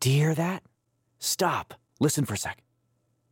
[0.00, 0.62] Do you hear that?
[1.18, 1.74] Stop.
[1.98, 2.62] Listen for a sec.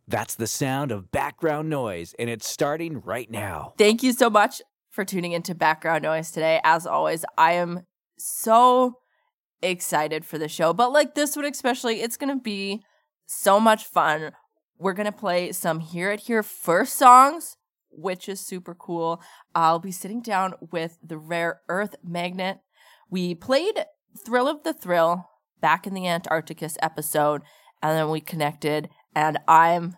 [0.09, 3.75] That's the sound of background noise, and it's starting right now.
[3.79, 6.61] Thank you so much for tuning into background noise today.
[6.65, 7.87] As always, I am
[8.19, 8.99] so
[9.63, 12.83] excited for the show, but like this one especially, it's going to be
[13.27, 14.33] so much fun.
[14.77, 17.57] We're going to play some Hear It Here first songs,
[17.91, 19.23] which is super cool.
[19.55, 22.59] I'll be sitting down with the Rare Earth Magnet.
[23.09, 23.85] We played
[24.25, 25.29] Thrill of the Thrill
[25.67, 27.43] back in the Antarcticus episode,
[27.83, 29.97] and then we connected, and I'm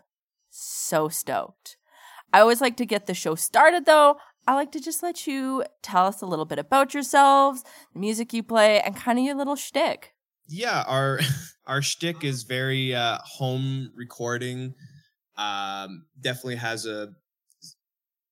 [0.49, 1.77] so stoked.
[2.33, 4.17] I always like to get the show started though.
[4.47, 8.33] I like to just let you tell us a little bit about yourselves, the music
[8.33, 10.15] you play, and kind of your little shtick.
[10.49, 11.21] Yeah, our
[11.67, 14.73] our shtick is very uh, home recording.
[15.37, 17.11] Um, definitely has a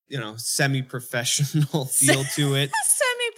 [0.09, 2.71] you know semi-professional feel to it.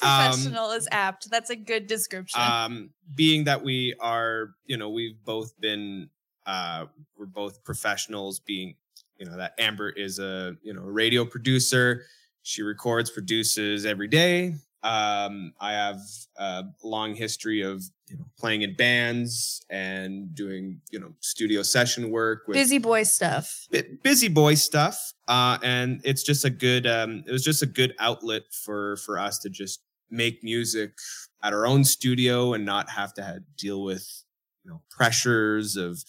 [0.00, 1.30] Semi-professional um, is apt.
[1.30, 2.40] That's a good description.
[2.40, 6.10] Um, being that we are, you know, we've both been,
[6.46, 8.40] uh, we're both professionals.
[8.40, 8.76] Being,
[9.18, 12.04] you know, that Amber is a you know a radio producer.
[12.42, 14.54] She records, produces every day.
[14.82, 16.00] Um, I have
[16.36, 22.10] a long history of you know playing in bands and doing you know studio session
[22.10, 23.66] work with busy boy stuff.
[24.02, 26.86] Busy boy stuff, uh, and it's just a good.
[26.86, 30.92] Um, it was just a good outlet for for us to just make music
[31.42, 34.24] at our own studio and not have to have, deal with
[34.64, 36.02] you know pressures of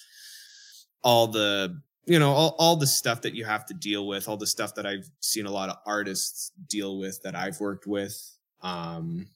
[1.04, 4.38] all the you know all, all the stuff that you have to deal with all
[4.38, 8.38] the stuff that i've seen a lot of artists deal with that i've worked with
[8.62, 9.28] um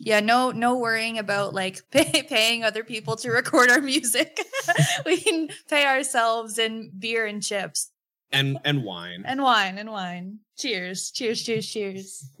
[0.00, 4.40] yeah no no worrying about like pay, paying other people to record our music.
[5.04, 7.90] We can pay ourselves in beer and chips
[8.32, 9.24] and and wine.
[9.26, 10.40] And wine and wine.
[10.58, 12.28] Cheers cheers cheers cheers.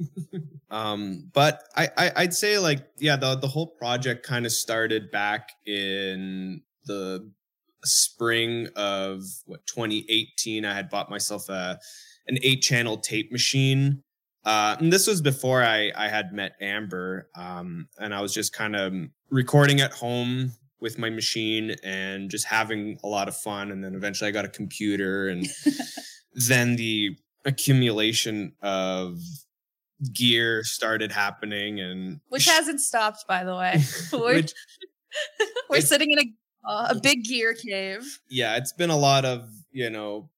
[0.70, 5.10] Um but I, I i'd say like yeah the the whole project kind of started
[5.12, 7.30] back in the
[7.84, 11.78] spring of what 2018 i had bought myself a
[12.26, 14.02] an eight channel tape machine.
[14.44, 17.28] Uh, and this was before I, I had met Amber.
[17.34, 18.92] Um, and I was just kind of
[19.30, 23.70] recording at home with my machine and just having a lot of fun.
[23.70, 25.46] And then eventually I got a computer and
[26.48, 29.18] then the accumulation of
[30.12, 34.52] gear started happening and which hasn't stopped by the way we're, which,
[35.70, 36.24] we're sitting in a
[36.66, 38.20] uh, a big gear cave.
[38.28, 40.30] Yeah, it's been a lot of, you know,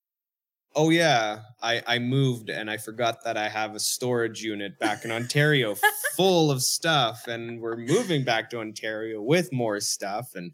[0.77, 5.05] oh yeah, I, I moved and I forgot that I have a storage unit back
[5.05, 5.75] in Ontario
[6.17, 10.53] full of stuff and we're moving back to Ontario with more stuff and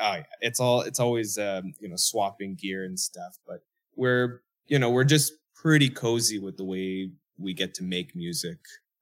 [0.00, 3.60] oh yeah, it's all it's always um, you know swapping gear and stuff, but
[3.96, 8.58] we're you know, we're just pretty cozy with the way we get to make music,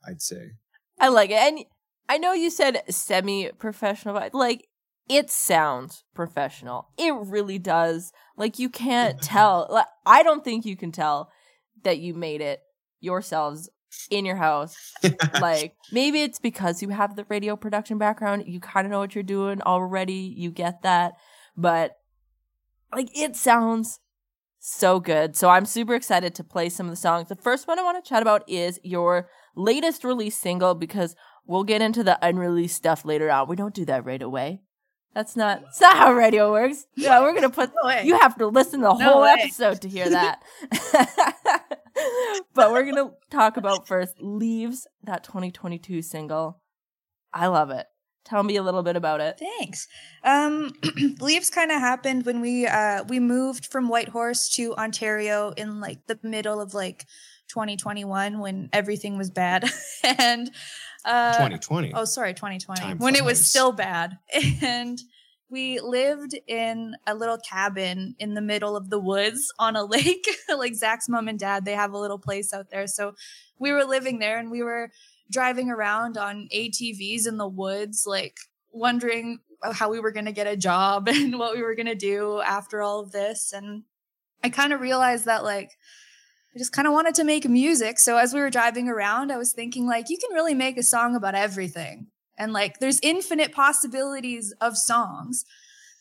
[0.07, 0.53] I'd say.
[0.99, 1.37] I like it.
[1.37, 1.65] And
[2.09, 4.69] I know you said semi professional, but like
[5.09, 6.89] it sounds professional.
[6.99, 8.13] It really does.
[8.37, 9.67] Like you can't tell.
[9.71, 11.31] Like, I don't think you can tell
[11.83, 12.61] that you made it
[13.01, 13.71] yourselves
[14.11, 14.93] in your house.
[15.41, 18.45] like maybe it's because you have the radio production background.
[18.47, 20.35] You kind of know what you're doing already.
[20.37, 21.15] You get that.
[21.57, 21.97] But
[22.93, 24.01] like it sounds
[24.59, 25.37] so good.
[25.37, 27.29] So I'm super excited to play some of the songs.
[27.29, 31.15] The first one I want to chat about is your latest release single because
[31.47, 33.49] we'll get into the unreleased stuff later on.
[33.49, 34.63] We don't do that right away.
[35.15, 36.85] That's not that's not how radio works.
[36.95, 37.71] Yeah, we're gonna put.
[37.83, 39.35] No you have to listen the no whole way.
[39.39, 40.43] episode to hear that.
[42.55, 46.61] but we're gonna talk about first "Leaves," that 2022 single.
[47.33, 47.87] I love it.
[48.25, 49.39] Tell me a little bit about it.
[49.39, 49.87] Thanks.
[50.25, 50.73] Um,
[51.21, 56.07] "Leaves" kind of happened when we uh we moved from Whitehorse to Ontario in like
[56.09, 57.07] the middle of like
[57.49, 59.65] 2021 when everything was bad
[60.19, 60.51] and
[61.05, 61.93] uh, 2020.
[61.95, 62.81] Oh, sorry, 2020.
[62.81, 63.21] Time when flies.
[63.21, 64.19] it was still bad.
[64.63, 65.01] And
[65.49, 70.27] we lived in a little cabin in the middle of the woods on a lake.
[70.55, 72.87] like Zach's mom and dad, they have a little place out there.
[72.87, 73.15] So
[73.59, 74.91] we were living there and we were
[75.31, 78.37] driving around on ATVs in the woods, like
[78.73, 79.39] wondering
[79.73, 82.41] how we were going to get a job and what we were going to do
[82.41, 83.53] after all of this.
[83.53, 83.85] And
[84.43, 85.71] I kind of realized that, like,
[86.57, 87.99] I just kind of wanted to make music.
[87.99, 90.83] So as we were driving around, I was thinking like you can really make a
[90.83, 92.07] song about everything.
[92.39, 95.45] And like there's infinite possibilities of songs.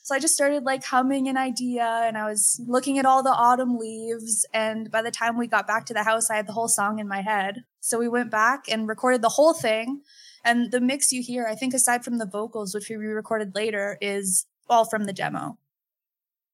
[0.04, 3.32] So I just started like humming an idea and I was looking at all the
[3.32, 6.54] autumn leaves and by the time we got back to the house I had the
[6.54, 7.66] whole song in my head.
[7.82, 10.04] So we went back and recorded the whole thing.
[10.46, 13.98] And the mix you hear, I think aside from the vocals which we re-recorded later
[14.00, 15.58] is all from the demo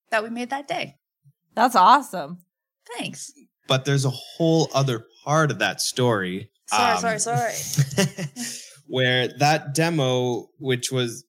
[0.09, 0.95] that we made that day.
[1.53, 2.39] That's awesome.
[2.97, 3.31] Thanks
[3.67, 6.49] but there's a whole other part of that story.
[6.67, 8.07] Sorry, um, sorry, sorry.
[8.87, 11.25] where that demo, which was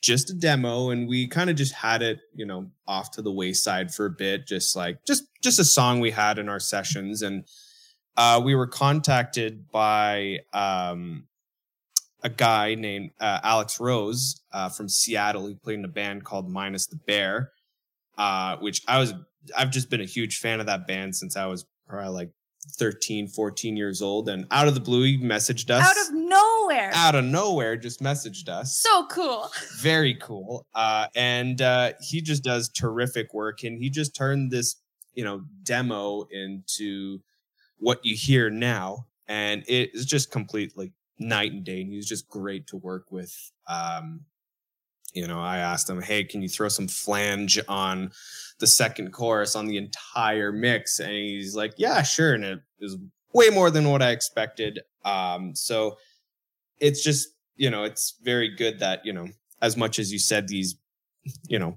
[0.00, 3.32] just a demo and we kind of just had it you know off to the
[3.32, 7.22] wayside for a bit just like just just a song we had in our sessions
[7.22, 7.44] and
[8.16, 11.24] uh, we were contacted by um,
[12.22, 16.48] a guy named uh, alex rose uh, from seattle he played in a band called
[16.48, 17.50] minus the bear
[18.18, 19.14] uh, which i was
[19.56, 22.30] i've just been a huge fan of that band since i was probably like
[22.76, 26.90] 13 14 years old and out of the blue he messaged us Out of nowhere.
[26.92, 29.48] out of nowhere just messaged us so cool.
[29.80, 34.76] very cool uh and uh he just does terrific work and he just turned this
[35.14, 37.20] you know demo into
[37.78, 42.28] what you hear now and it is just completely night and day and he's just
[42.28, 43.32] great to work with
[43.68, 44.20] um
[45.14, 48.10] you know i asked him hey can you throw some flange on
[48.58, 50.98] the second chorus on the entire mix?
[50.98, 52.34] And he's like yeah sure.
[52.34, 52.96] And it is
[53.32, 54.80] way more than what i expected.
[55.04, 55.96] Um so
[56.80, 59.28] it's just you know it's very good that you know
[59.62, 60.76] as much as you said these
[61.48, 61.76] you know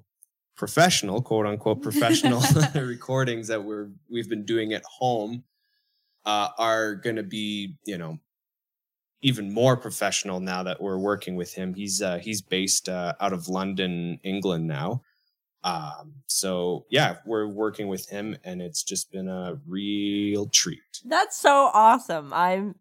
[0.56, 2.42] professional quote unquote professional
[2.76, 5.44] recordings that we're we've been doing at home
[6.26, 8.20] uh are going to be you know
[9.22, 13.34] even more professional now that we're working with him he's uh he's based uh, out
[13.34, 15.02] of london england now
[15.64, 21.38] um so yeah we're working with him and it's just been a real treat That's
[21.38, 22.34] so awesome.
[22.34, 22.76] I'm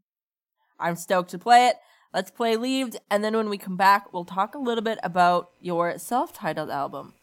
[0.79, 1.77] I'm stoked to play it.
[2.13, 5.51] Let's play Leaves, and then when we come back, we'll talk a little bit about
[5.61, 7.15] your self-titled album.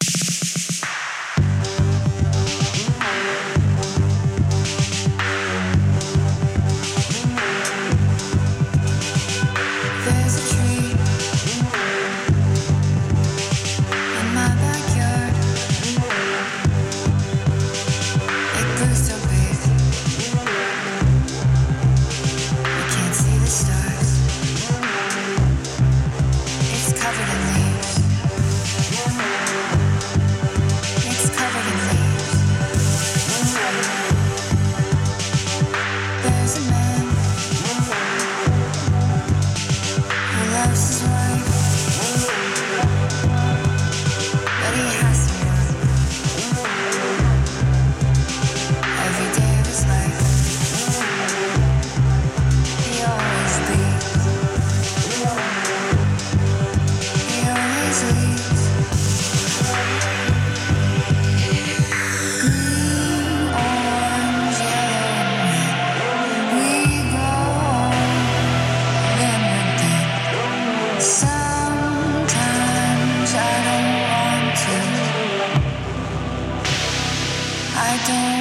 [78.06, 78.37] don't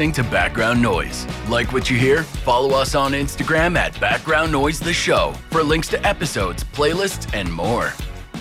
[0.00, 1.26] listening to Background Noise.
[1.50, 2.22] Like what you hear?
[2.22, 7.52] Follow us on Instagram at Background Noise The Show for links to episodes, playlists, and
[7.52, 7.92] more.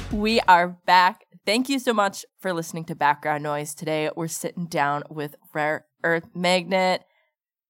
[0.10, 1.26] We are back.
[1.46, 4.10] Thank you so much for listening to Background Noise today.
[4.16, 7.04] We're sitting down with Rare Earth Magnet.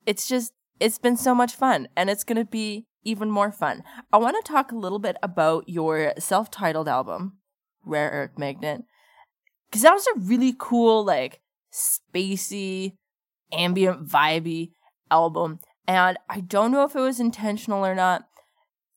[0.05, 3.81] It's just, it's been so much fun, and it's going to be even more fun.
[4.13, 7.39] I want to talk a little bit about your self titled album,
[7.83, 8.83] Rare Earth Magnet,
[9.67, 11.39] because that was a really cool, like,
[11.73, 12.93] spacey,
[13.51, 14.71] ambient, vibey
[15.11, 15.59] album.
[15.87, 18.27] And I don't know if it was intentional or not.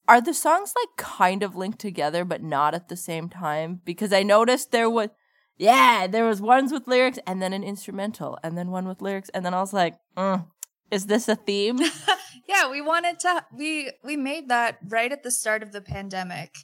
[0.08, 3.80] Are the songs like kind of linked together but not at the same time?
[3.84, 5.08] Because I noticed there was
[5.58, 9.28] yeah, there was ones with lyrics and then an instrumental and then one with lyrics
[9.30, 10.44] and then I was like, mm,
[10.90, 11.78] is this a theme?
[12.48, 16.54] yeah, we wanted to we we made that right at the start of the pandemic.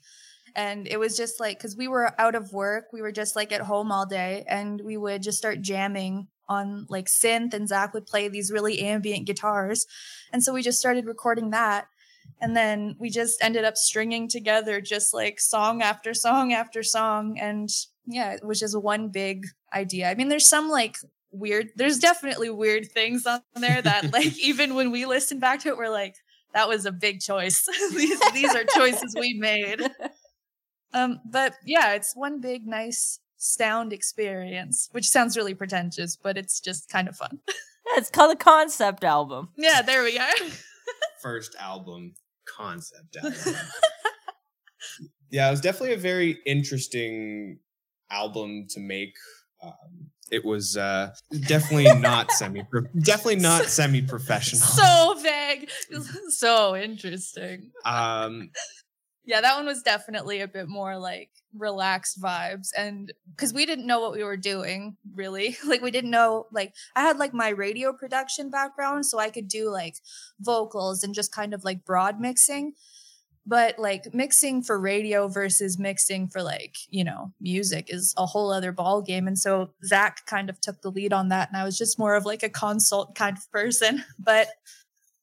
[0.57, 3.53] And it was just like cuz we were out of work, we were just like
[3.53, 7.93] at home all day and we would just start jamming on like synth and Zach
[7.95, 9.87] would play these really ambient guitars.
[10.33, 11.89] And so we just started recording that.
[12.41, 17.39] And then we just ended up stringing together just like song after song after song.
[17.39, 17.71] And
[18.07, 20.09] yeah it was just one big idea.
[20.09, 20.97] I mean there's some like
[21.31, 25.69] weird there's definitely weird things on there that like even when we listen back to
[25.69, 26.17] it we're like
[26.55, 27.67] that was a big choice.
[27.95, 29.81] These, these are choices we made.
[30.95, 36.61] Um but yeah it's one big nice sound experience which sounds really pretentious but it's
[36.61, 37.39] just kind of fun
[37.97, 40.29] it's called a concept album yeah there we go.
[41.23, 42.15] first album
[42.47, 43.55] concept album.
[45.31, 47.59] yeah, it was definitely a very interesting
[48.11, 49.15] album to make.
[49.63, 51.11] Um, it was uh,
[51.47, 52.63] definitely not semi,
[53.01, 54.61] definitely not semi professional.
[54.61, 55.71] So vague,
[56.29, 57.71] so interesting.
[57.85, 58.51] Um,
[59.29, 63.87] yeah, that one was definitely a bit more like relaxed vibes and because we didn't
[63.87, 65.57] know what we were doing really.
[65.67, 69.49] Like we didn't know like i had like my radio production background so i could
[69.49, 69.97] do like
[70.41, 72.73] vocals and just kind of like broad mixing
[73.47, 78.51] but like mixing for radio versus mixing for like you know music is a whole
[78.51, 81.65] other ball game and so zach kind of took the lead on that and i
[81.65, 84.49] was just more of like a consult kind of person but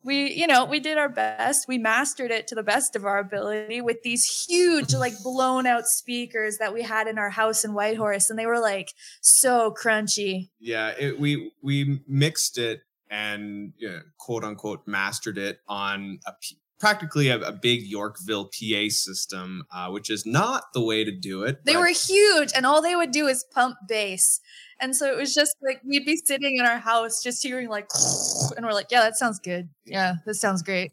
[0.06, 3.18] we you know we did our best we mastered it to the best of our
[3.18, 7.74] ability with these huge like blown out speakers that we had in our house in
[7.74, 13.90] whitehorse and they were like so crunchy yeah it, we we mixed it and you
[13.90, 16.34] know, quote unquote mastered it on a
[16.80, 21.44] practically a, a, big Yorkville PA system, uh, which is not the way to do
[21.44, 21.64] it.
[21.64, 24.42] They were huge, and all they would do is pump bass.
[24.82, 27.88] And so it was just like we'd be sitting in our house just hearing like,
[28.58, 29.70] and we're like, yeah, that sounds good.
[29.86, 30.92] Yeah, this sounds great.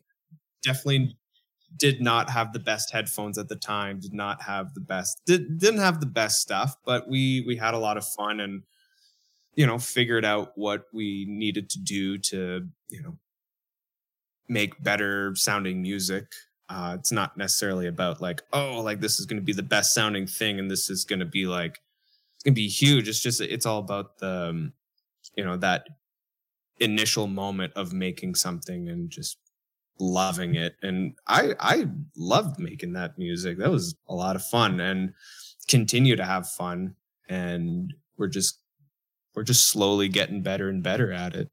[0.63, 1.17] Definitely
[1.77, 3.99] did not have the best headphones at the time.
[3.99, 5.21] Did not have the best.
[5.27, 8.63] Did, didn't have the best stuff, but we we had a lot of fun and
[9.55, 13.17] you know figured out what we needed to do to you know
[14.49, 16.27] make better sounding music.
[16.69, 19.95] Uh, it's not necessarily about like, oh, like this is going to be the best
[19.95, 21.81] sounding thing, and this is going to be like,
[22.45, 23.09] it's to be huge.
[23.09, 24.73] It's just, it's all about the, um,
[25.37, 25.87] you know, that
[26.81, 29.39] initial moment of making something and just
[30.01, 30.75] loving it.
[30.83, 33.59] And I, I loved making that music.
[33.59, 35.15] That was a lot of fun, and
[35.69, 36.97] continue to have fun.
[37.29, 38.59] And we're just,
[39.35, 41.49] we're just slowly getting better and better at it.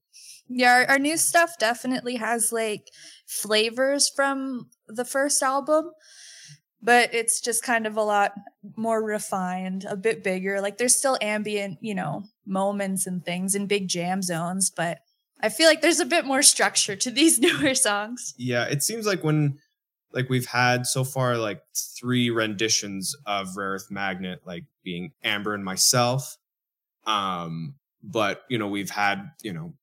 [0.48, 2.88] Yeah, our, our, new stuff definitely has like
[3.27, 5.91] flavors from the first album,
[6.81, 8.33] but it's just kind of a lot
[8.75, 10.62] more refined, a bit bigger.
[10.62, 15.00] Like there's still ambient, you know, moments and things and big jam zones, but
[15.41, 18.33] I feel like there's a bit more structure to these newer songs.
[18.38, 19.59] Yeah, it seems like when
[20.12, 25.53] like we've had so far like three renditions of Rare Earth Magnet, like being Amber
[25.53, 26.38] and myself.
[27.05, 29.74] Um, but you know, we've had, you know,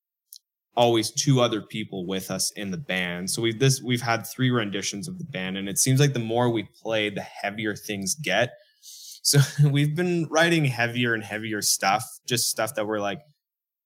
[0.77, 3.29] always two other people with us in the band.
[3.29, 6.19] So we've this we've had three renditions of the band, and it seems like the
[6.19, 8.51] more we play, the heavier things get.
[8.81, 13.19] So we've been writing heavier and heavier stuff, just stuff that we're like,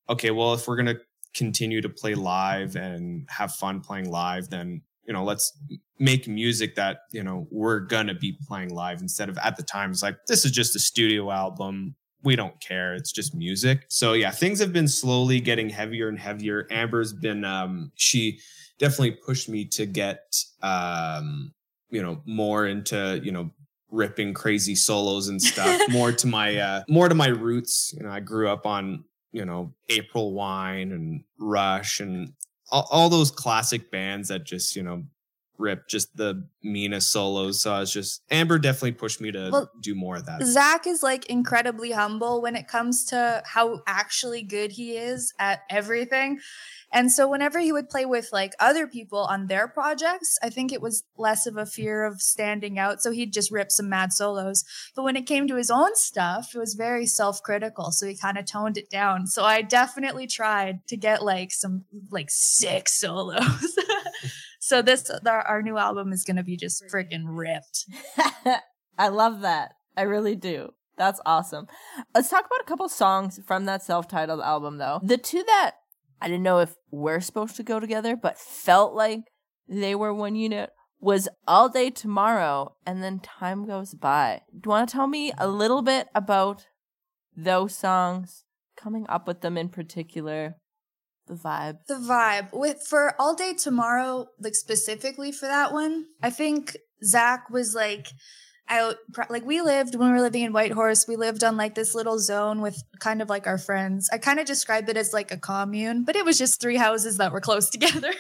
[0.10, 1.00] okay, well, if we're gonna
[1.34, 5.58] continue to play live and have fun playing live, then you know, let's
[5.98, 9.92] make music that you know we're gonna be playing live instead of at the time
[9.92, 12.94] it's like this is just a studio album we don't care.
[12.94, 13.86] It's just music.
[13.90, 16.68] So yeah, things have been slowly getting heavier and heavier.
[16.70, 18.40] Amber's been um she
[18.80, 21.54] definitely pushed me to get um
[21.92, 23.52] you know more into you know
[23.92, 28.10] ripping crazy solos and stuff more to my uh more to my roots you know
[28.10, 32.34] i grew up on you know april wine and rush and
[32.72, 35.04] all, all those classic bands that just you know
[35.62, 37.62] rip just the meanest solos.
[37.62, 40.44] So I was just Amber definitely pushed me to Well, do more of that.
[40.44, 45.62] Zach is like incredibly humble when it comes to how actually good he is at
[45.70, 46.40] everything.
[46.94, 50.74] And so whenever he would play with like other people on their projects, I think
[50.74, 53.02] it was less of a fear of standing out.
[53.02, 54.66] So he'd just rip some mad solos.
[54.96, 57.92] But when it came to his own stuff, it was very self-critical.
[57.92, 59.28] So he kind of toned it down.
[59.28, 63.78] So I definitely tried to get like some like sick solos.
[64.62, 67.88] So this our, our new album is going to be just freaking ripped.
[68.98, 69.72] I love that.
[69.98, 70.74] I really do.
[71.00, 71.66] That's awesome.
[72.14, 75.00] Let's talk about a couple songs from that self-titled album though.
[75.02, 75.78] The two that
[76.22, 79.22] I didn't know if we're supposed to go together, but felt like
[79.68, 84.44] they were one unit was All Day Tomorrow and then Time Goes By.
[84.54, 86.68] Do you want to tell me a little bit about
[87.36, 88.44] those songs,
[88.78, 90.58] coming up with them in particular,
[91.32, 91.78] the vibe?
[91.88, 92.50] the vibe.
[92.52, 98.08] With for all day tomorrow like specifically for that one i think zach was like
[98.70, 98.96] out
[99.30, 102.18] like we lived when we were living in whitehorse we lived on like this little
[102.18, 104.10] zone with kind of like our friends.
[104.12, 107.18] I kind of described it as like a commune but it was just three houses
[107.18, 108.14] that were close together.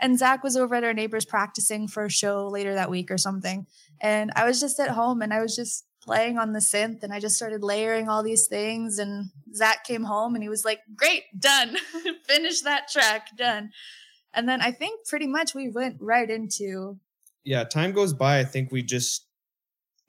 [0.00, 3.18] And zach was over at our neighbors practicing for a show later that week or
[3.18, 3.66] something.
[4.00, 7.12] And i was just at home and i was just playing on the synth and
[7.12, 10.80] I just started layering all these things and Zach came home and he was like,
[10.96, 11.76] Great, done.
[12.24, 13.72] Finish that track, done.
[14.32, 16.98] And then I think pretty much we went right into
[17.44, 18.40] yeah, time goes by.
[18.40, 19.26] I think we just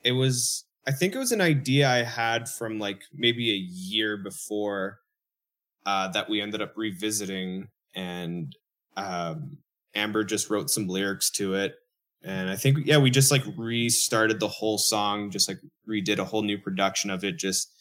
[0.05, 4.15] it was I think it was an idea I had from like maybe a year
[4.15, 4.99] before
[5.85, 8.55] uh that we ended up revisiting and
[8.95, 9.57] um
[9.95, 11.75] Amber just wrote some lyrics to it.
[12.23, 16.25] And I think yeah, we just like restarted the whole song, just like redid a
[16.25, 17.71] whole new production of it, just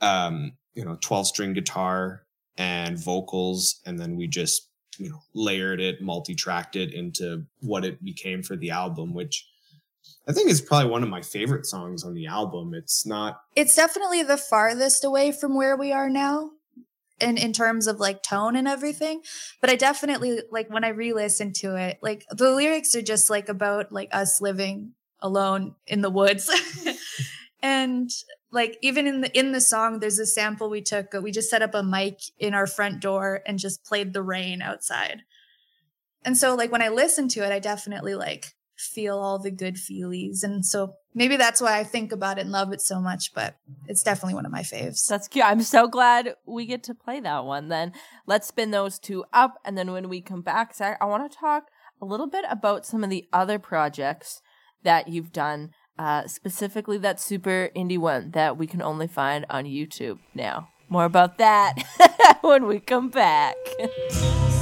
[0.00, 2.22] um, you know, 12 string guitar
[2.56, 8.02] and vocals, and then we just you know layered it multi-tracked it into what it
[8.04, 9.48] became for the album which
[10.28, 12.74] i think is probably one of my favorite songs on the album.
[12.74, 16.50] It's not it's definitely the farthest away from where we are now
[17.22, 19.22] in in terms of like tone and everything
[19.60, 23.48] but i definitely like when i re-listen to it like the lyrics are just like
[23.48, 26.50] about like us living alone in the woods.
[27.64, 28.10] And
[28.50, 31.62] like even in the in the song there's a sample we took we just set
[31.62, 35.22] up a mic in our front door and just played the rain outside.
[36.24, 39.76] And so like when i listen to it i definitely like feel all the good
[39.76, 43.32] feelies and so maybe that's why i think about it and love it so much
[43.34, 45.44] but it's definitely one of my faves That's cute.
[45.44, 47.68] I'm so glad we get to play that one.
[47.68, 47.92] Then
[48.26, 51.36] let's spin those two up, and then when we come back, Zach, I want to
[51.36, 51.64] talk
[52.00, 54.42] a little bit about some of the other projects
[54.82, 59.64] that you've done, uh, specifically that super indie one that we can only find on
[59.64, 60.68] YouTube now.
[60.88, 61.74] More about that
[62.40, 63.56] when we come back.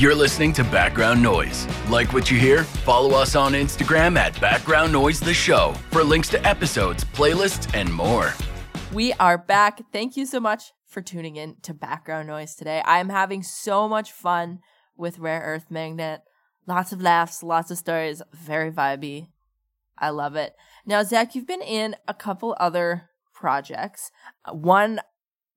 [0.00, 1.68] You're listening to Background Noise.
[1.90, 2.64] Like what you hear?
[2.64, 7.92] Follow us on Instagram at Background Noise The Show for links to episodes, playlists, and
[7.92, 8.32] more.
[8.94, 9.82] We are back.
[9.92, 12.80] Thank you so much for tuning in to Background Noise today.
[12.86, 14.60] I'm having so much fun
[14.96, 16.22] with Rare Earth Magnet.
[16.66, 19.26] Lots of laughs, lots of stories, very vibey.
[19.98, 20.54] I love it.
[20.86, 24.10] Now, Zach, you've been in a couple other projects.
[24.50, 25.00] One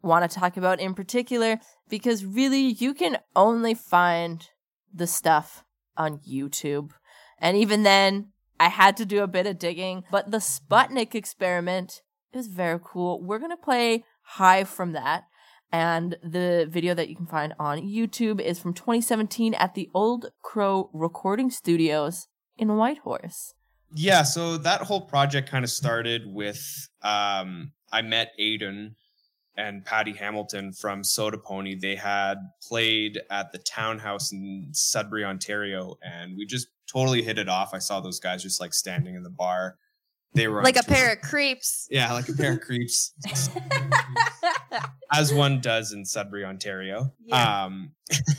[0.04, 4.50] want to talk about in particular because really you can only find
[4.94, 5.64] the stuff
[5.98, 6.92] on YouTube.
[7.40, 12.02] And even then, I had to do a bit of digging, but the Sputnik experiment
[12.34, 13.22] is very cool.
[13.22, 15.24] We're going to play Hive from that.
[15.72, 20.32] And the video that you can find on YouTube is from 2017 at the Old
[20.44, 23.56] Crow Recording Studios in Whitehorse.
[23.96, 28.96] Yeah, so that whole project kind of started with um I met Aiden
[29.56, 31.76] and Patty Hamilton from Soda Pony.
[31.76, 32.38] They had
[32.68, 37.74] played at the townhouse in Sudbury, Ontario, and we just totally hit it off.
[37.74, 39.78] I saw those guys just like standing in the bar.
[40.36, 40.96] They were like a tour.
[40.96, 41.88] pair of creeps.
[41.92, 43.14] Yeah, like a pair of creeps.
[45.14, 47.14] as one does in Sudbury, Ontario.
[47.24, 47.66] Yeah.
[47.66, 47.92] Um,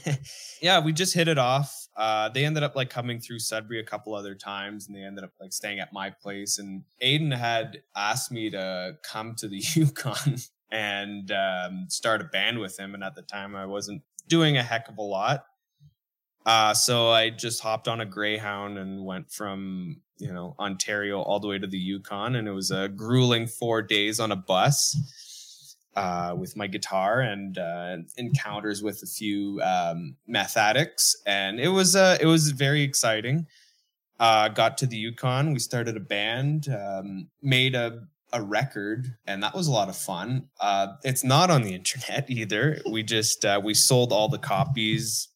[0.63, 1.73] yeah, we just hit it off.
[1.97, 5.23] Uh, they ended up like coming through Sudbury a couple other times, and they ended
[5.23, 6.59] up like staying at my place.
[6.59, 10.39] And Aiden had asked me to come to the Yukon
[10.71, 12.95] and um, start a band with him.
[12.95, 15.45] And at the time, I wasn't doing a heck of a lot.
[16.47, 21.41] Uh, so I just hopped on a Greyhound and went from you know Ontario all
[21.41, 25.77] the way to the Yukon, and it was a grueling four days on a bus
[25.97, 31.69] uh, with my guitar and uh, encounters with a few um, meth addicts, and it
[31.69, 33.47] was uh, it was very exciting.
[34.21, 39.43] Uh, got to the Yukon, we started a band, um, made a a record, and
[39.43, 40.49] that was a lot of fun.
[40.61, 42.83] Uh, it's not on the internet either.
[42.91, 45.29] We just uh, we sold all the copies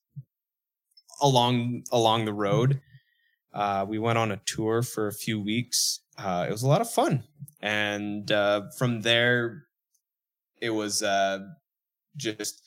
[1.22, 2.80] along along the road.
[3.54, 6.00] Uh, we went on a tour for a few weeks.
[6.18, 7.22] Uh, it was a lot of fun,
[7.62, 9.64] and uh, from there,
[10.61, 11.38] it was uh,
[12.16, 12.62] just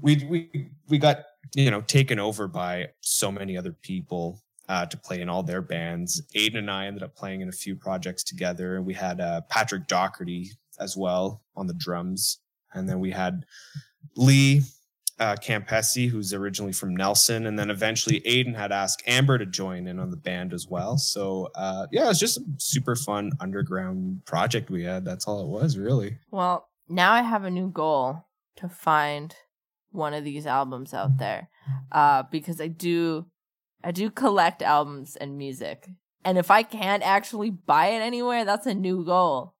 [0.00, 1.20] we we we got
[1.54, 5.62] you know taken over by so many other people uh, to play in all their
[5.62, 6.22] bands.
[6.34, 8.80] Aiden and I ended up playing in a few projects together.
[8.80, 12.38] We had uh, Patrick Doherty as well on the drums,
[12.72, 13.44] and then we had
[14.16, 14.62] Lee
[15.18, 19.86] uh, Campesi, who's originally from Nelson, and then eventually Aiden had asked Amber to join
[19.86, 20.96] in on the band as well.
[20.96, 25.04] So uh, yeah, it was just a super fun underground project we had.
[25.04, 26.18] That's all it was, really.
[26.30, 28.24] Well, now I have a new goal
[28.56, 29.34] to find
[29.90, 31.48] one of these albums out there.
[31.92, 33.26] Uh, because I do
[33.84, 35.88] I do collect albums and music.
[36.24, 39.54] And if I can't actually buy it anywhere, that's a new goal.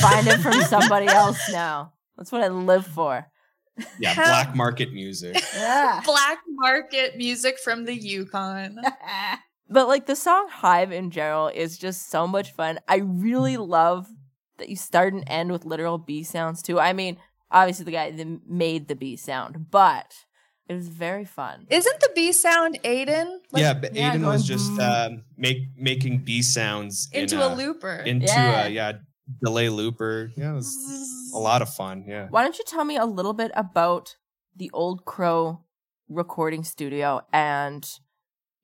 [0.00, 1.92] Find it from somebody else now.
[2.16, 3.26] That's what I live for.
[4.00, 5.40] Yeah, black market music.
[5.54, 6.00] Yeah.
[6.04, 8.76] Black market music from the Yukon.
[9.70, 12.80] but like the song Hive in general is just so much fun.
[12.88, 13.62] I really hmm.
[13.62, 14.08] love
[14.58, 16.80] that you start and end with literal bee sounds too.
[16.80, 17.18] I mean,
[17.52, 20.12] obviously the guy that made the bee sound, but
[20.68, 21.66] it was very fun.
[21.70, 23.38] Isn't the bee sound Aiden?
[23.52, 27.44] Like, yeah, but yeah, Aiden going was just um, make making bee sounds in into
[27.46, 27.96] a looper.
[27.96, 28.66] into Yeah.
[28.66, 28.92] a yeah
[29.42, 30.30] delay looper.
[30.36, 32.04] Yeah, it was a lot of fun.
[32.06, 32.28] Yeah.
[32.30, 34.16] Why don't you tell me a little bit about
[34.56, 35.60] the Old Crow
[36.08, 37.88] recording studio and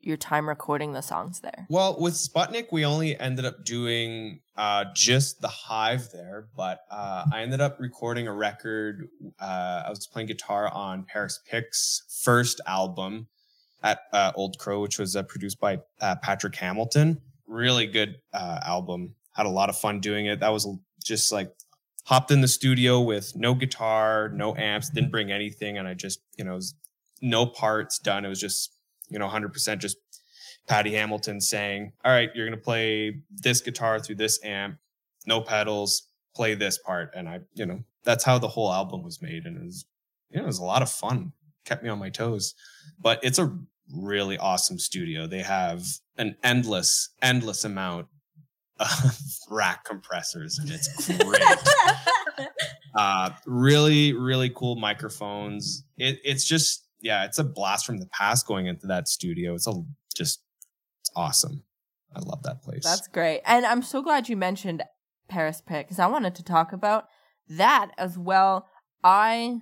[0.05, 1.67] your time recording the songs there?
[1.69, 7.25] Well, with Sputnik, we only ended up doing uh, just the Hive there, but uh,
[7.33, 9.09] I ended up recording a record.
[9.41, 13.29] Uh, I was playing guitar on Paris Pick's first album
[13.83, 17.21] at uh, Old Crow, which was uh, produced by uh, Patrick Hamilton.
[17.47, 19.15] Really good album.
[19.33, 20.41] Had a lot of fun doing it.
[20.41, 20.69] That was
[21.03, 21.53] just like
[22.05, 26.21] hopped in the studio with no guitar, no amps, didn't bring anything, and I just
[26.37, 26.61] you know
[27.21, 28.25] no parts done.
[28.25, 28.74] It was just
[29.09, 29.97] you know 100% just
[30.67, 34.79] Patty Hamilton saying, "All right, you're gonna play this guitar through this amp,
[35.27, 39.21] no pedals, play this part," and I, you know, that's how the whole album was
[39.21, 39.87] made, and it was,
[40.31, 41.33] you know, it was a lot of fun,
[41.65, 42.55] kept me on my toes.
[42.99, 43.57] But it's a
[43.93, 45.27] really awesome studio.
[45.27, 45.85] They have
[46.17, 48.07] an endless, endless amount
[48.79, 49.19] of
[49.51, 52.49] rack compressors, and it's great.
[52.95, 55.85] uh, really, really cool microphones.
[55.97, 59.55] It, it's just, yeah, it's a blast from the past going into that studio.
[59.55, 59.75] It's a
[60.17, 60.41] just
[61.01, 61.63] it's awesome.
[62.17, 62.83] I love that place.
[62.83, 63.43] That's great.
[63.45, 64.83] And I'm so glad you mentioned
[65.29, 67.09] Paris Pick because I wanted to talk about
[67.49, 68.69] that as well.
[69.03, 69.61] I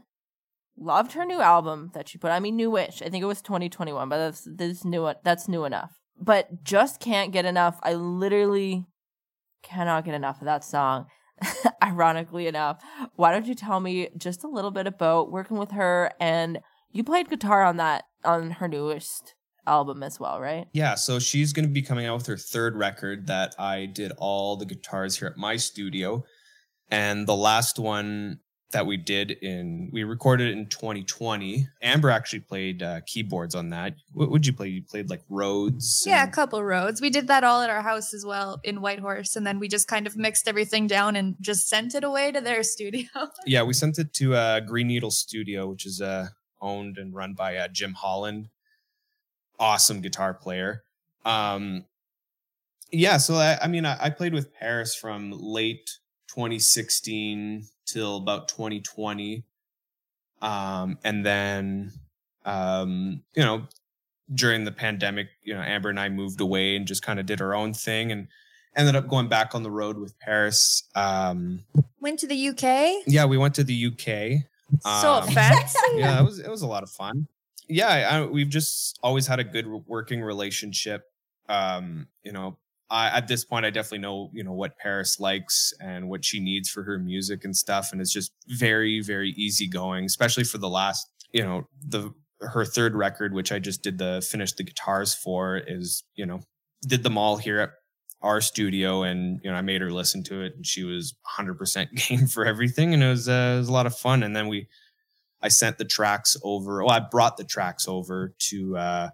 [0.79, 2.31] loved her new album that she put.
[2.31, 3.03] I mean, new newish.
[3.03, 5.13] I think it was 2021, but that's this new.
[5.25, 5.99] That's new enough.
[6.17, 7.81] But just can't get enough.
[7.83, 8.87] I literally
[9.65, 11.07] cannot get enough of that song.
[11.83, 12.81] Ironically enough,
[13.17, 16.61] why don't you tell me just a little bit about working with her and
[16.93, 19.35] You played guitar on that on her newest
[19.67, 20.67] album as well, right?
[20.73, 24.13] Yeah, so she's going to be coming out with her third record that I did
[24.19, 26.25] all the guitars here at my studio.
[26.91, 28.41] And the last one
[28.73, 31.67] that we did in, we recorded it in 2020.
[31.83, 33.95] Amber actually played uh, keyboards on that.
[34.13, 34.69] What would you play?
[34.69, 36.05] You played like Rhodes?
[36.07, 37.01] Yeah, a couple Rhodes.
[37.01, 39.89] We did that all at our house as well in Whitehorse, and then we just
[39.89, 43.09] kind of mixed everything down and just sent it away to their studio.
[43.47, 46.29] yeah, we sent it to uh, Green Needle Studio, which is uh,
[46.63, 48.49] owned and run by uh, Jim Holland.
[49.59, 50.85] Awesome guitar player.
[51.25, 51.85] Um,
[52.91, 55.91] yeah, so I, I mean, I, I played with Paris from late
[56.29, 59.45] 2016 till about 2020,
[60.41, 61.93] um, and then
[62.45, 63.67] um, you know
[64.33, 67.41] during the pandemic, you know, Amber and I moved away and just kind of did
[67.41, 68.29] our own thing and
[68.77, 70.85] ended up going back on the road with Paris.
[70.95, 71.65] Um,
[72.01, 73.05] Went to the UK.
[73.07, 74.45] yeah, we went to the UK.
[74.81, 75.79] So Um, fancy.
[75.95, 77.27] Yeah, it was it was a lot of fun.
[77.69, 81.05] Yeah, I, I, we've just always had a good working relationship.
[81.49, 82.59] Um, you know,
[82.91, 86.41] I, at this point, I definitely know you know what Paris likes and what she
[86.41, 90.69] needs for her music and stuff, and it's just very very easygoing, especially for the
[90.69, 95.15] last you know the her third record, which I just did the finished the guitars
[95.15, 96.41] for, is you know
[96.87, 97.71] did them all here at
[98.23, 101.95] our studio and you know I made her listen to it and she was 100%
[102.09, 104.23] game for everything and it was, uh, it was a lot of fun.
[104.23, 104.69] And then we
[105.41, 109.11] I sent the tracks over well I brought the tracks over to uh,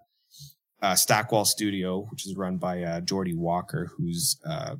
[0.82, 4.76] uh Stackwall Studio which is run by uh Jordy Walker who's uh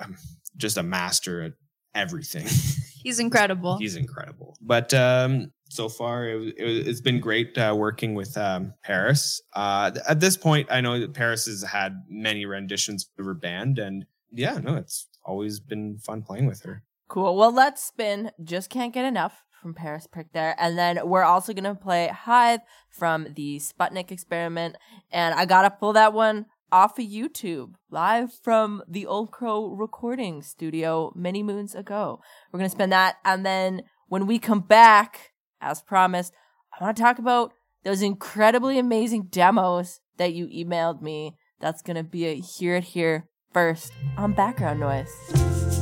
[0.00, 0.16] um,
[0.56, 1.52] just a master at
[1.94, 2.46] everything.
[3.02, 3.78] He's incredible.
[3.78, 4.56] he's incredible.
[4.60, 6.52] But um so far it, was-
[6.88, 11.14] it, been great uh, working with um paris uh at this point i know that
[11.14, 16.22] paris has had many renditions of her band and yeah no it's always been fun
[16.22, 17.36] playing with her Cool.
[17.36, 18.32] Well, let's spin.
[18.44, 22.60] Just can't get enough from Paris Prick there, and then we're also gonna play Hive
[22.90, 24.76] from the Sputnik experiment,
[25.10, 30.42] and I gotta pull that one off of YouTube, live from the Old Crow recording
[30.42, 32.20] studio many moons ago.
[32.52, 35.27] We're gonna spin that, and then when we come back,
[35.60, 36.32] as promised,
[36.78, 37.52] I want to talk about
[37.84, 41.36] those incredibly amazing demos that you emailed me.
[41.60, 45.77] That's gonna be a hear it here first on background noise.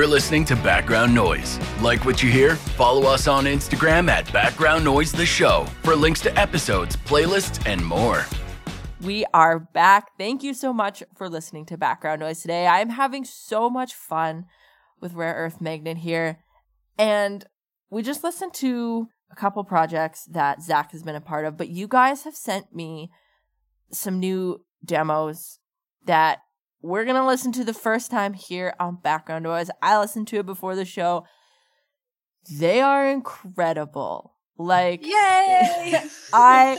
[0.00, 1.60] You're listening to Background Noise.
[1.82, 2.56] Like what you hear?
[2.56, 7.84] Follow us on Instagram at Background Noise The Show for links to episodes, playlists, and
[7.84, 8.24] more.
[9.02, 10.16] We are back.
[10.16, 12.66] Thank you so much for listening to Background Noise today.
[12.66, 14.46] I'm having so much fun
[15.02, 16.38] with Rare Earth Magnet here.
[16.96, 17.44] And
[17.90, 21.68] we just listened to a couple projects that Zach has been a part of, but
[21.68, 23.10] you guys have sent me
[23.92, 25.58] some new demos
[26.06, 26.38] that
[26.82, 29.70] we're going to listen to the first time here on Background Noise.
[29.82, 31.24] I listened to it before the show.
[32.50, 34.34] They are incredible.
[34.56, 36.02] Like, Yay!
[36.32, 36.78] I,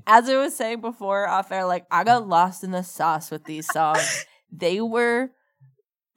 [0.06, 3.44] as I was saying before off air, like I got lost in the sauce with
[3.44, 4.26] these songs.
[4.50, 5.30] they were,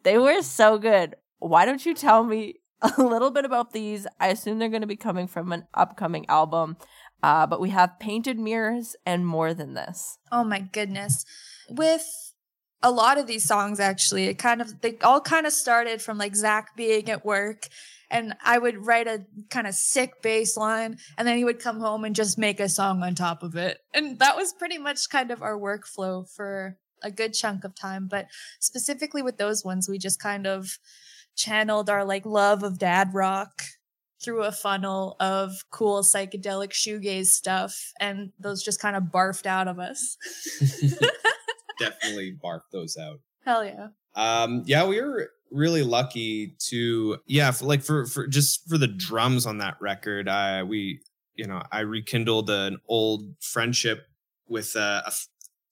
[0.03, 1.15] they were so good.
[1.39, 2.55] Why don't you tell me
[2.97, 4.07] a little bit about these?
[4.19, 6.77] I assume they're going to be coming from an upcoming album.
[7.23, 10.17] Uh, but we have painted mirrors and more than this.
[10.31, 11.23] Oh my goodness.
[11.69, 12.30] With
[12.83, 16.17] a lot of these songs actually, it kind of they all kind of started from
[16.17, 17.67] like Zach being at work
[18.09, 21.79] and I would write a kind of sick bass line and then he would come
[21.79, 23.79] home and just make a song on top of it.
[23.93, 28.07] And that was pretty much kind of our workflow for a good chunk of time.
[28.07, 28.27] But
[28.59, 30.77] specifically with those ones, we just kind of
[31.35, 33.63] channeled our like love of dad rock
[34.21, 39.67] through a funnel of cool psychedelic shoegaze stuff and those just kind of barfed out
[39.67, 40.17] of us.
[41.81, 43.19] Definitely bark those out.
[43.45, 43.87] Hell yeah.
[44.15, 48.87] Um, yeah, we were really lucky to, yeah, for, like for for just for the
[48.87, 50.27] drums on that record.
[50.27, 51.01] I we,
[51.35, 54.07] you know, I rekindled an old friendship
[54.47, 55.11] with uh, a,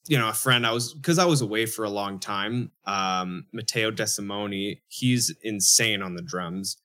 [0.07, 0.65] you know, a friend.
[0.65, 2.71] I was because I was away for a long time.
[2.85, 6.77] Um, Matteo Desimoni, he's insane on the drums,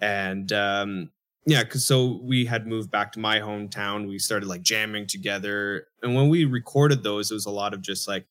[0.00, 1.10] and um,
[1.46, 4.08] yeah, because so we had moved back to my hometown.
[4.08, 7.80] We started like jamming together, and when we recorded those, it was a lot of
[7.80, 8.26] just like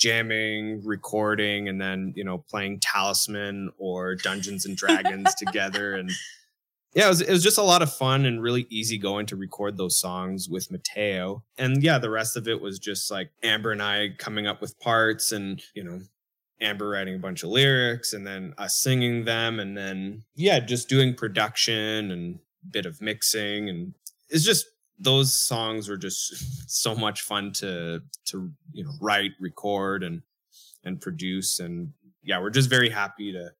[0.00, 5.94] jamming, recording, and then you know playing Talisman or Dungeons and Dragons together.
[5.94, 6.10] And
[6.94, 9.36] yeah, it was it was just a lot of fun and really easy going to
[9.36, 11.44] record those songs with Mateo.
[11.58, 14.80] And yeah, the rest of it was just like Amber and I coming up with
[14.80, 16.00] parts, and you know.
[16.62, 20.90] Amber writing a bunch of lyrics and then us singing them and then yeah just
[20.90, 22.38] doing production and
[22.70, 23.94] bit of mixing and
[24.28, 24.66] it's just
[25.00, 30.22] those songs were just so much fun to to you know write record and
[30.84, 31.92] and produce and
[32.22, 33.50] yeah we're just very happy to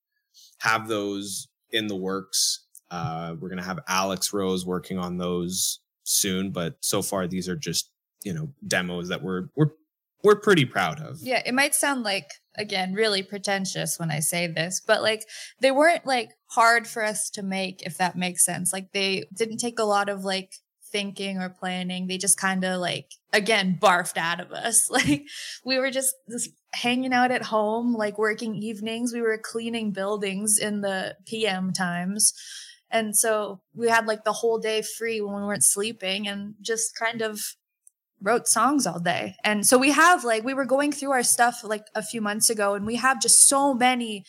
[0.58, 6.50] have those in the works uh we're gonna have alex rose working on those soon
[6.50, 7.90] but so far these are just
[8.24, 9.70] you know demos that we're we're
[10.22, 14.46] we're pretty proud of Yeah, it might sound like again really pretentious when I say
[14.46, 15.24] this, but like
[15.60, 18.72] they weren't like hard for us to make if that makes sense.
[18.72, 20.56] Like they didn't take a lot of like
[20.92, 22.06] thinking or planning.
[22.06, 24.90] They just kind of like again barfed out of us.
[25.00, 25.24] Like
[25.64, 29.12] we were just, just hanging out at home, like working evenings.
[29.12, 32.34] We were cleaning buildings in the PM times.
[32.90, 36.96] And so we had like the whole day free when we weren't sleeping and just
[36.96, 37.54] kind of
[38.22, 39.36] wrote songs all day.
[39.44, 42.50] And so we have like we were going through our stuff like a few months
[42.50, 44.24] ago and we have just so many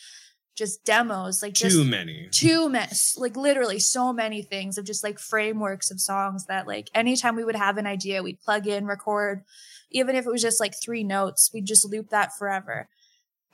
[0.54, 2.28] just demos like just too many.
[2.30, 6.90] too many like literally so many things of just like frameworks of songs that like
[6.94, 9.42] anytime we would have an idea we'd plug in record.
[9.90, 12.88] Even if it was just like three notes we'd just loop that forever.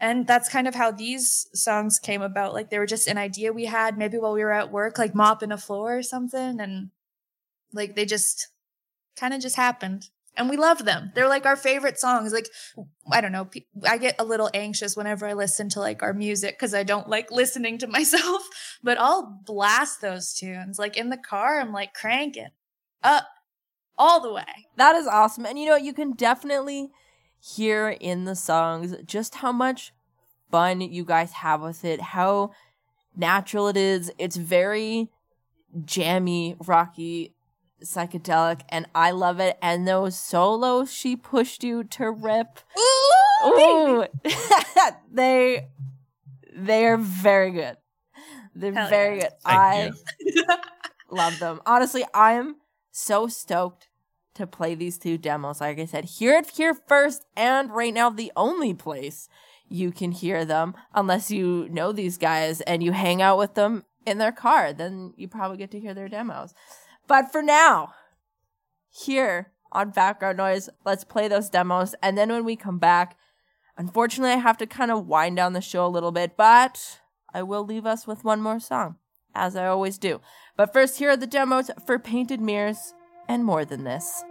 [0.01, 2.55] And that's kind of how these songs came about.
[2.55, 5.14] Like they were just an idea we had maybe while we were at work like
[5.14, 6.90] mopping a floor or something and
[7.72, 8.49] like they just
[9.16, 10.09] kind of just happened
[10.39, 11.11] and we love them.
[11.14, 12.32] They're like our favorite songs.
[12.32, 12.49] Like,
[13.12, 13.51] I don't know.
[13.84, 17.09] I get a little anxious whenever I listen to like our music because I don't
[17.09, 18.43] like listening to myself,
[18.82, 20.78] but I'll blast those tunes.
[20.78, 22.49] Like in the car, I'm like cranking
[23.03, 23.26] up
[23.99, 24.68] all the way.
[24.76, 25.45] That is awesome.
[25.45, 26.91] And you know, you can definitely
[27.41, 29.93] hear in the songs just how much
[30.51, 32.53] fun you guys have with it, how
[33.16, 34.12] natural it is.
[34.18, 35.11] It's very
[35.84, 37.34] jammy, rocky,
[37.85, 39.59] psychedelic, and I love it.
[39.62, 42.61] And those solos she pushed you to rip.
[43.45, 44.07] Ooh,
[45.12, 45.68] they
[46.55, 47.76] they are very good.
[48.55, 49.22] They're Hell very yeah.
[49.22, 49.33] good.
[49.45, 49.95] Thank
[50.47, 50.57] I
[51.11, 51.61] love them.
[51.64, 52.57] Honestly, I'm
[52.91, 53.89] so stoked
[54.35, 55.61] to play these two demos.
[55.61, 59.29] Like I said, hear it here first, and right now the only place
[59.68, 63.85] you can hear them, unless you know these guys and you hang out with them
[64.07, 66.55] in their car, then you probably get to hear their demos.
[67.09, 67.94] But for now,
[68.90, 73.16] here on background noise, let's play those demos, and then when we come back,
[73.78, 77.00] unfortunately, I have to kind of wind down the show a little bit, but
[77.32, 78.96] I will leave us with one more song,
[79.34, 80.20] as I always do.
[80.54, 82.92] But first, here are the demos for Painted Mirrors
[83.26, 84.22] and more than this.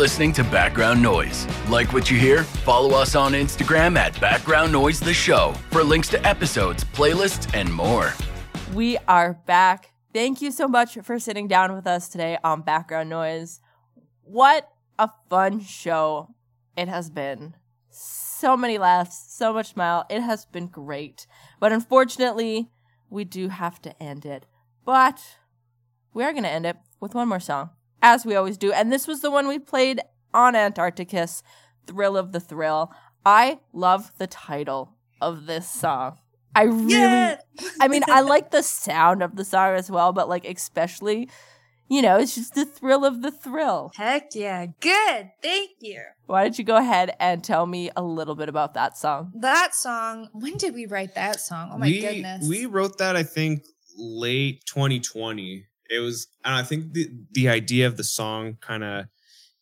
[0.00, 1.46] Listening to Background Noise.
[1.68, 2.42] Like what you hear?
[2.42, 7.70] Follow us on Instagram at Background Noise The Show for links to episodes, playlists, and
[7.70, 8.14] more.
[8.72, 9.92] We are back.
[10.14, 13.60] Thank you so much for sitting down with us today on Background Noise.
[14.22, 16.34] What a fun show
[16.78, 17.56] it has been.
[17.90, 20.06] So many laughs, so much smile.
[20.08, 21.26] It has been great.
[21.60, 22.70] But unfortunately,
[23.10, 24.46] we do have to end it.
[24.86, 25.20] But
[26.14, 27.68] we are going to end it with one more song,
[28.02, 28.72] as we always do.
[28.72, 30.00] And this was the one we played
[30.32, 31.42] on Antarcticus
[31.86, 32.92] Thrill of the Thrill.
[33.24, 36.18] I love the title of this song.
[36.54, 37.40] I really, Yeah.
[37.80, 41.28] I mean, I like the sound of the song as well, but like, especially,
[41.88, 43.92] you know, it's just the thrill of the thrill.
[43.94, 44.66] Heck yeah.
[44.80, 45.30] Good.
[45.42, 46.02] Thank you.
[46.26, 49.32] Why don't you go ahead and tell me a little bit about that song?
[49.34, 51.70] That song, when did we write that song?
[51.72, 52.48] Oh my we, goodness.
[52.48, 53.64] We wrote that, I think,
[53.96, 55.66] late 2020.
[55.90, 59.06] It was, and I think the, the idea of the song kind of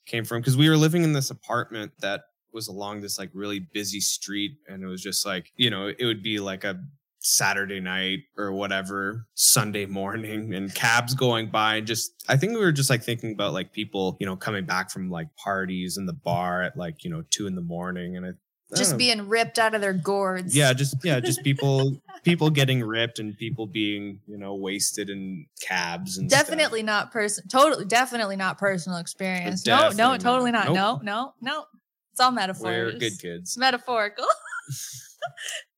[0.06, 2.22] came from because we were living in this apartment that
[2.52, 4.52] was along this like really busy street.
[4.68, 6.80] And it was just like, you know, it would be like a
[7.20, 11.76] Saturday night or whatever, Sunday morning, and cabs going by.
[11.76, 14.64] And just, I think we were just like thinking about like people, you know, coming
[14.64, 18.16] back from like parties in the bar at like, you know, two in the morning.
[18.16, 18.98] And I, I don't just know.
[18.98, 20.54] being ripped out of their gourds.
[20.54, 25.46] Yeah, just yeah, just people people getting ripped and people being, you know, wasted in
[25.60, 26.46] cabs and stuff.
[26.46, 27.48] Definitely not person.
[27.48, 29.66] Totally, definitely not personal experience.
[29.66, 30.20] No, no, not.
[30.20, 30.66] totally not.
[30.66, 30.76] Nope.
[30.76, 31.64] No, no, no.
[32.12, 32.94] It's all metaphors.
[32.94, 33.56] We're good kids.
[33.56, 34.26] metaphorical.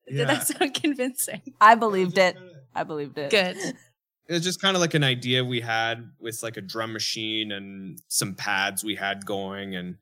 [0.07, 0.17] Yeah.
[0.17, 1.41] Did that sound convincing?
[1.61, 2.35] I believed it.
[2.73, 3.29] I believed it.
[3.31, 3.57] Good.
[3.57, 7.51] It was just kind of like an idea we had with like a drum machine
[7.51, 9.97] and some pads we had going and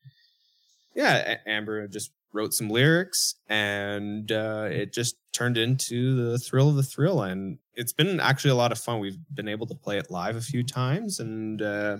[0.95, 6.75] yeah, Amber just wrote some lyrics and uh, it just turned into the thrill of
[6.75, 8.99] the thrill and it's been actually a lot of fun.
[8.99, 11.97] We've been able to play it live a few times and uh,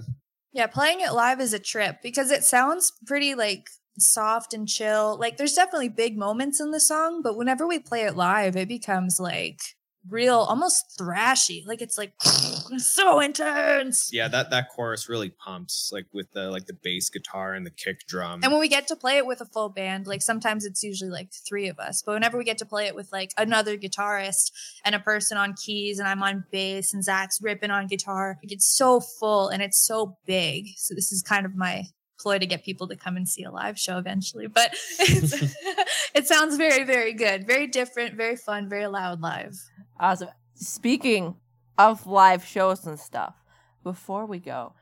[0.52, 5.18] Yeah, playing it live is a trip because it sounds pretty like soft and chill.
[5.20, 8.68] Like there's definitely big moments in the song, but whenever we play it live, it
[8.68, 9.60] becomes like
[10.08, 11.66] real, almost thrashy.
[11.66, 12.14] Like it's like
[12.78, 14.10] so intense.
[14.12, 17.72] yeah, that that chorus really pumps like with the like the bass guitar and the
[17.72, 18.42] kick drum.
[18.44, 21.12] And when we get to play it with a full band, like sometimes it's usually
[21.12, 24.52] like three of us, but whenever we get to play it with like another guitarist
[24.86, 28.48] and a person on keys and I'm on bass and Zach's ripping on guitar, it
[28.48, 30.68] gets so full and it's so big.
[30.78, 31.86] So this is kind of my
[32.20, 34.48] ploy to get people to come and see a live show eventually.
[34.48, 35.34] But it's,
[36.14, 37.48] it sounds very, very good.
[37.48, 39.56] Very different, very fun, very loud live.
[40.00, 40.30] Awesome.
[40.56, 41.36] Speaking
[41.78, 43.36] of live shows and stuff,
[43.84, 44.74] before we go,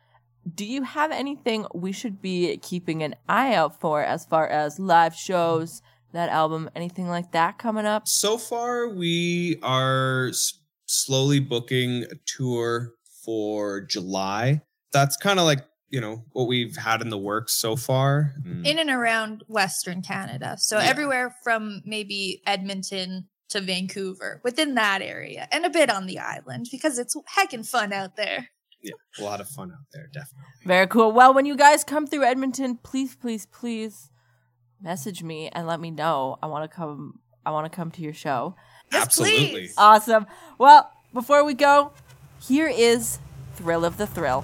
[0.56, 4.80] do you have anything we should be keeping an eye out for as far as
[4.80, 5.82] live shows,
[6.14, 8.08] that album, anything like that coming up?
[8.08, 10.54] so far we are s-
[10.86, 12.94] slowly booking a tour
[13.26, 14.62] for July.
[14.94, 18.34] That's kind of like, you know, what we've had in the works so far.
[18.46, 18.66] Mm.
[18.66, 20.56] In and around Western Canada.
[20.60, 20.86] So Yeah.
[20.86, 26.68] everywhere from maybe Edmonton to Vancouver, within that area, and a bit on the island
[26.70, 28.50] because it's heckin' fun out there.
[28.82, 30.44] yeah, a lot of fun out there, definitely.
[30.66, 31.12] Very cool.
[31.12, 34.12] Well, when you guys come through Edmonton, please, please, please
[34.82, 36.38] message me and let me know.
[36.44, 37.20] I want to come.
[37.46, 38.56] I want to come to your show.
[38.92, 39.50] Yes, Absolutely.
[39.52, 39.74] please.
[39.78, 40.28] Awesome.
[40.60, 41.94] Well, before we go,
[42.42, 43.20] here is
[43.56, 44.44] Thrill of the Thrill.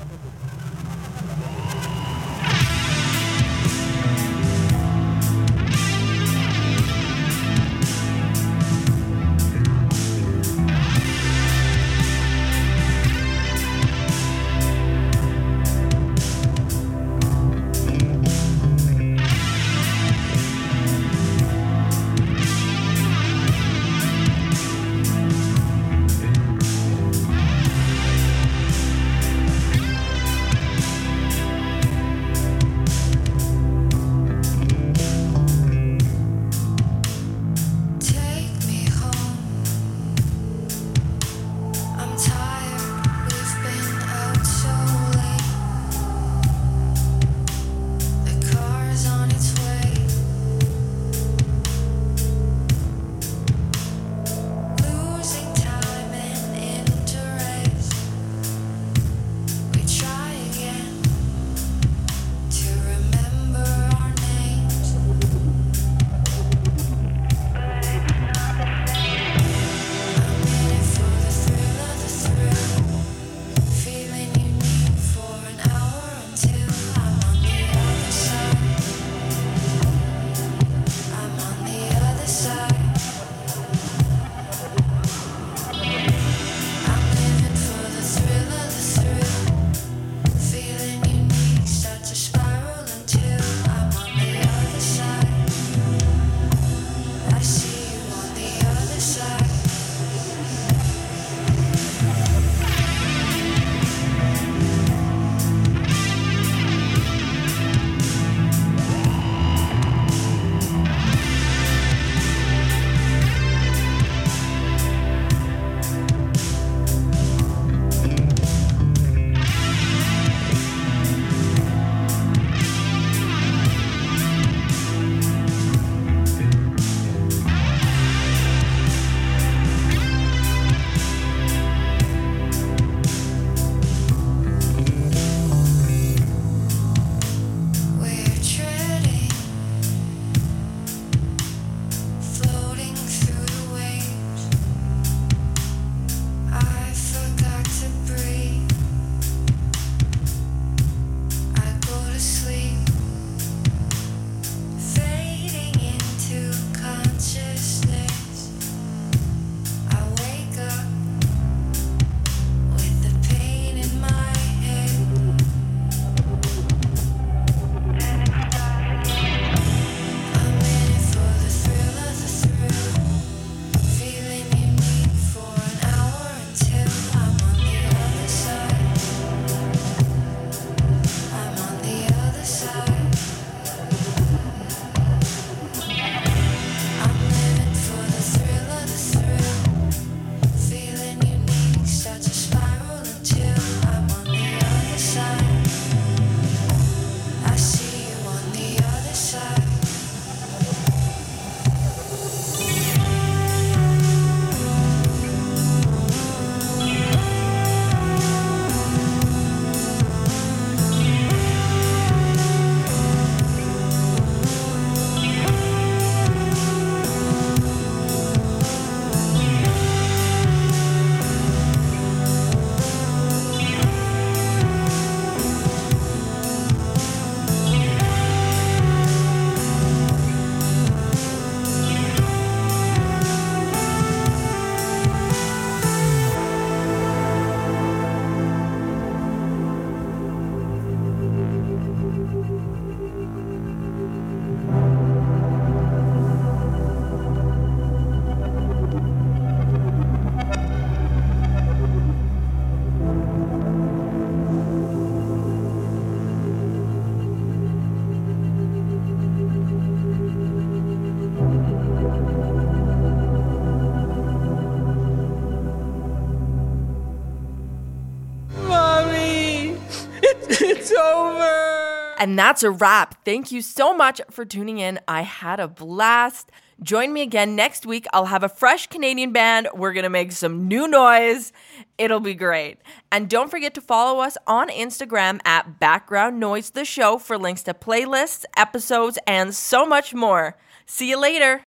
[272.24, 273.26] And that's a wrap.
[273.26, 274.98] Thank you so much for tuning in.
[275.10, 276.52] I had a blast.
[276.82, 278.06] Join me again next week.
[278.14, 279.68] I'll have a fresh Canadian band.
[279.74, 281.52] We're going to make some new noise.
[281.98, 282.78] It'll be great.
[283.12, 287.64] And don't forget to follow us on Instagram at Background Noise the Show for links
[287.64, 290.56] to playlists, episodes, and so much more.
[290.86, 291.62] See you later.